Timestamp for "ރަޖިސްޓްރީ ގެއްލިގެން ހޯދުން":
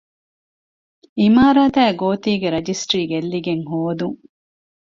2.55-4.19